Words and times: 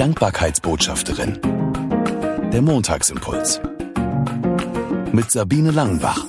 Dankbarkeitsbotschafterin. 0.00 1.38
Der 2.50 2.62
Montagsimpuls. 2.62 3.60
Mit 5.12 5.30
Sabine 5.30 5.72
Langenbach. 5.72 6.24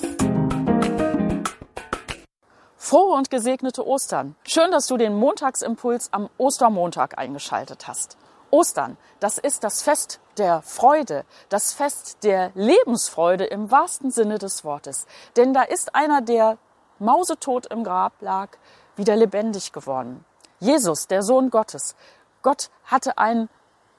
Frohe 2.76 3.14
und 3.16 3.30
gesegnete 3.30 3.88
Ostern. 3.88 4.36
Schön, 4.46 4.72
dass 4.72 4.88
du 4.88 4.98
den 4.98 5.16
Montagsimpuls 5.16 6.12
am 6.12 6.30
Ostermontag 6.38 7.18
eingeschaltet 7.18 7.88
hast. 7.88 8.18
Ostern, 8.50 8.98
das 9.22 9.38
ist 9.38 9.64
das 9.64 9.84
Fest 9.84 10.20
der 10.36 10.62
Freude, 10.64 11.24
das 11.48 11.72
Fest 11.72 12.26
der 12.26 12.52
Lebensfreude 12.56 13.46
im 13.46 13.72
wahrsten 13.72 14.12
Sinne 14.12 14.38
des 14.38 14.66
Wortes. 14.66 15.06
Denn 15.38 15.54
da 15.54 15.62
ist 15.62 15.96
einer, 15.96 16.20
der 16.22 16.58
mausetot 17.00 17.68
im 17.68 17.86
Grab 17.86 18.22
lag, 18.22 18.50
wieder 18.98 19.16
lebendig 19.16 19.72
geworden. 19.72 20.26
Jesus, 20.60 21.08
der 21.08 21.24
Sohn 21.24 21.50
Gottes. 21.50 21.96
Gott 22.42 22.70
hatte 22.84 23.18
einen 23.18 23.48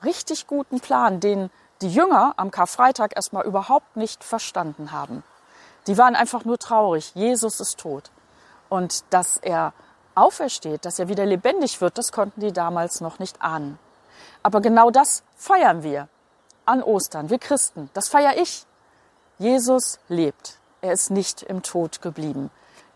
richtig 0.05 0.47
guten 0.47 0.81
Plan, 0.81 1.21
den 1.21 1.51
die 1.81 1.93
Jünger 1.93 2.35
am 2.37 2.51
Karfreitag 2.51 3.17
erstmal 3.17 3.45
überhaupt 3.45 3.97
nicht 3.97 4.23
verstanden 4.25 4.93
haben. 4.93 5.23
Die 5.87 5.99
waren 5.99 6.15
einfach 6.15 6.45
nur 6.45 6.59
traurig. 6.59 7.13
Jesus 7.15 7.61
ist 7.61 7.79
tot. 7.79 8.11
Und 8.69 9.05
dass 9.11 9.37
er 9.37 9.73
aufersteht, 10.15 10.85
dass 10.85 10.99
er 10.99 11.09
wieder 11.09 11.27
lebendig 11.27 11.81
wird, 11.81 11.99
das 11.99 12.13
konnten 12.13 12.41
die 12.41 12.53
damals 12.53 13.01
noch 13.01 13.19
nicht 13.19 13.43
ahnen. 13.43 13.79
Aber 14.43 14.61
genau 14.61 14.91
das 14.91 15.23
feiern 15.37 15.83
wir 15.83 16.09
an 16.65 16.83
Ostern, 16.83 17.31
wir 17.31 17.39
Christen. 17.39 17.91
Das 17.95 18.09
feiere 18.09 18.37
ich. 18.37 18.67
Jesus 19.39 19.99
lebt. 20.09 20.59
Er 20.81 20.93
ist 20.93 21.11
nicht 21.11 21.43
im 21.43 21.63
Tod 21.63 22.03
geblieben. 22.03 22.51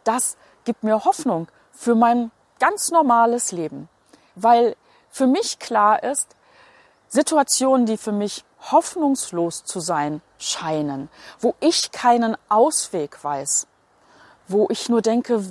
Das 0.05 0.37
gibt 0.65 0.85
mir 0.85 1.05
Hoffnung 1.05 1.49
für 1.73 1.95
mein 1.95 2.31
ganz 2.59 2.91
normales 2.91 3.53
Leben, 3.53 3.89
weil 4.35 4.77
für 5.11 5.27
mich 5.27 5.59
klar 5.59 6.03
ist, 6.03 6.37
Situationen, 7.09 7.87
die 7.87 7.97
für 7.97 8.13
mich 8.13 8.45
hoffnungslos 8.71 9.65
zu 9.65 9.81
sein 9.81 10.21
scheinen, 10.39 11.09
wo 11.41 11.55
ich 11.61 11.93
keinen 11.93 12.37
Ausweg 12.49 13.23
weiß, 13.23 13.67
wo 14.49 14.69
ich 14.71 14.89
nur 14.89 15.03
denke, 15.03 15.45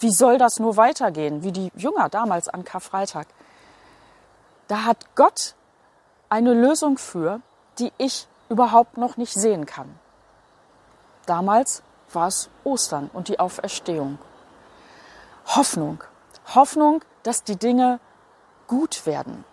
wie 0.00 0.10
soll 0.10 0.38
das 0.38 0.58
nur 0.58 0.76
weitergehen, 0.76 1.42
wie 1.42 1.52
die 1.52 1.72
Jünger 1.74 2.08
damals 2.08 2.48
an 2.48 2.64
Karfreitag, 2.64 3.26
da 4.68 4.84
hat 4.84 5.14
Gott 5.16 5.54
eine 6.28 6.52
Lösung 6.52 6.98
für, 6.98 7.40
die 7.78 7.92
ich 7.98 8.28
überhaupt 8.48 8.96
noch 8.96 9.16
nicht 9.16 9.32
sehen 9.32 9.66
kann. 9.66 9.98
Damals 11.26 11.82
war 12.12 12.28
es 12.28 12.48
Ostern 12.64 13.10
und 13.12 13.28
die 13.28 13.40
Auferstehung. 13.40 14.18
Hoffnung. 15.46 16.02
Hoffnung, 16.54 17.02
dass 17.22 17.44
die 17.44 17.56
Dinge 17.56 18.00
gut 18.66 19.06
werden. 19.06 19.44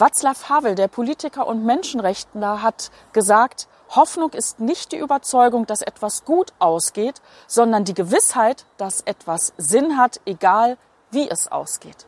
Václav 0.00 0.48
Havel, 0.48 0.76
der 0.76 0.88
Politiker 0.88 1.46
und 1.46 1.66
Menschenrechtler, 1.66 2.62
hat 2.62 2.90
gesagt, 3.12 3.68
Hoffnung 3.90 4.30
ist 4.30 4.58
nicht 4.58 4.92
die 4.92 4.96
Überzeugung, 4.96 5.66
dass 5.66 5.82
etwas 5.82 6.24
gut 6.24 6.54
ausgeht, 6.58 7.20
sondern 7.46 7.84
die 7.84 7.92
Gewissheit, 7.92 8.64
dass 8.78 9.02
etwas 9.02 9.52
Sinn 9.58 9.98
hat, 9.98 10.22
egal 10.24 10.78
wie 11.10 11.28
es 11.28 11.52
ausgeht. 11.52 12.06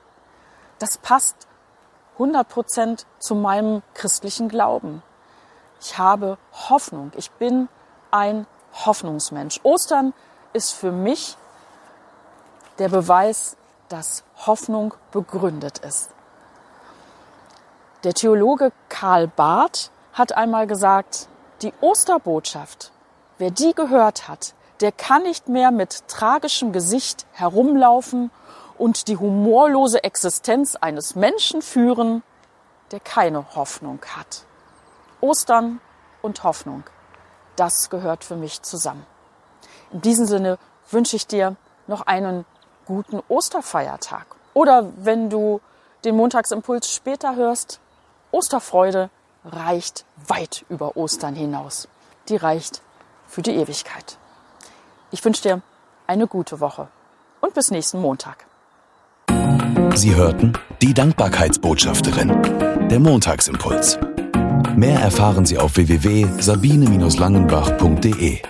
Das 0.79 0.97
passt 0.97 1.37
100 2.15 2.48
Prozent 2.48 3.07
zu 3.19 3.35
meinem 3.35 3.83
christlichen 3.93 4.48
Glauben. 4.48 5.03
Ich 5.79 5.98
habe 5.98 6.39
Hoffnung. 6.70 7.13
Ich 7.17 7.31
bin 7.33 7.69
ein 8.11 8.47
Hoffnungsmensch. 8.87 9.61
Ostern 9.65 10.15
ist 10.55 10.73
für 10.73 10.93
mich 10.93 11.37
der 12.79 12.89
Beweis, 12.89 13.59
dass 13.91 14.25
Hoffnung 14.47 14.95
begründet 15.11 15.79
ist. 15.81 16.09
Der 18.05 18.14
Theologe 18.14 18.72
Karl 18.89 19.28
Barth 19.28 19.92
hat 20.12 20.33
einmal 20.33 20.67
gesagt, 20.67 21.28
die 21.62 21.72
Osterbotschaft, 21.81 22.91
wer 23.39 23.53
die 23.53 23.75
gehört 23.75 24.27
hat, 24.27 24.55
der 24.81 24.91
kann 24.91 25.22
nicht 25.22 25.48
mehr 25.48 25.70
mit 25.70 26.08
tragischem 26.08 26.73
Gesicht 26.73 27.27
herumlaufen 27.30 28.33
und 28.77 29.07
die 29.07 29.17
humorlose 29.17 30.02
Existenz 30.02 30.74
eines 30.74 31.14
Menschen 31.14 31.63
führen, 31.63 32.24
der 32.90 32.98
keine 32.98 33.55
Hoffnung 33.55 34.01
hat. 34.17 34.46
Ostern 35.20 35.80
und 36.23 36.42
Hoffnung, 36.42 36.83
das 37.55 37.89
gehört 37.89 38.24
für 38.24 38.34
mich 38.34 38.63
zusammen. 38.63 39.07
In 39.92 40.01
diesem 40.01 40.27
Sinne 40.27 40.58
wünsche 40.90 41.14
ich 41.14 41.29
dir 41.29 41.55
noch 41.86 42.01
einen 42.01 42.46
guten 42.84 43.23
Osterfeiertag. 43.29 44.27
Oder 44.55 44.90
wenn 44.96 45.30
du 45.30 45.61
den 46.05 46.17
Montagsimpuls 46.17 46.92
später 46.92 47.36
hörst, 47.36 47.80
Osterfreude 48.33 49.11
reicht 49.45 50.05
weit 50.27 50.65
über 50.69 50.97
Ostern 50.97 51.37
hinaus. 51.37 51.87
Die 52.29 52.37
reicht 52.37 52.83
für 53.29 53.43
die 53.43 53.53
Ewigkeit. 53.53 54.19
Ich 55.11 55.25
wünsche 55.25 55.43
dir 55.43 55.63
eine 56.07 56.27
gute 56.27 56.61
Woche 56.61 56.89
und 57.41 57.55
bis 57.55 57.70
nächsten 57.70 58.01
Montag. 58.01 58.45
Sie 59.95 60.15
hörten 60.15 60.55
die 60.81 60.95
Dankbarkeitsbotschafterin, 60.95 62.89
der 62.89 62.98
Montagsimpuls. 62.98 63.98
Mehr 64.75 65.01
erfahren 65.01 65.45
Sie 65.45 65.59
auf 65.59 65.77
www.sabine-langenbach.de. 65.77 68.41